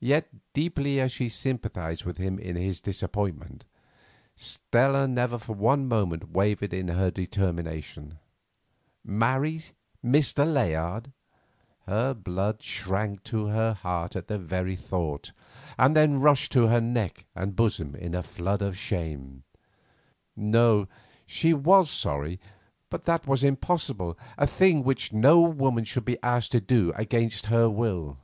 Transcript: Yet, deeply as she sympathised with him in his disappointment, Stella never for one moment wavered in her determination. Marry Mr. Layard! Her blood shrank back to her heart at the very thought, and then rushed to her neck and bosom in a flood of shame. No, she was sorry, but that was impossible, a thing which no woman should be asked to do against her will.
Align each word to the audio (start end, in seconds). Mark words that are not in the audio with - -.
Yet, 0.00 0.28
deeply 0.52 1.00
as 1.00 1.10
she 1.10 1.28
sympathised 1.28 2.04
with 2.04 2.18
him 2.18 2.38
in 2.38 2.54
his 2.54 2.80
disappointment, 2.80 3.64
Stella 4.36 5.08
never 5.08 5.40
for 5.40 5.54
one 5.54 5.88
moment 5.88 6.30
wavered 6.30 6.72
in 6.72 6.86
her 6.86 7.10
determination. 7.10 8.20
Marry 9.02 9.60
Mr. 10.04 10.46
Layard! 10.46 11.10
Her 11.88 12.14
blood 12.14 12.62
shrank 12.62 13.22
back 13.24 13.24
to 13.24 13.46
her 13.46 13.72
heart 13.72 14.14
at 14.14 14.28
the 14.28 14.38
very 14.38 14.76
thought, 14.76 15.32
and 15.76 15.96
then 15.96 16.20
rushed 16.20 16.52
to 16.52 16.68
her 16.68 16.80
neck 16.80 17.26
and 17.34 17.56
bosom 17.56 17.96
in 17.96 18.14
a 18.14 18.22
flood 18.22 18.62
of 18.62 18.78
shame. 18.78 19.42
No, 20.36 20.86
she 21.26 21.52
was 21.52 21.90
sorry, 21.90 22.38
but 22.88 23.04
that 23.06 23.26
was 23.26 23.42
impossible, 23.42 24.16
a 24.36 24.46
thing 24.46 24.84
which 24.84 25.12
no 25.12 25.40
woman 25.40 25.82
should 25.82 26.04
be 26.04 26.22
asked 26.22 26.52
to 26.52 26.60
do 26.60 26.92
against 26.94 27.46
her 27.46 27.68
will. 27.68 28.18